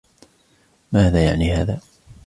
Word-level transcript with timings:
ماذا 0.91 1.25
يعني 1.25 1.53
هذا؟ 1.53 1.79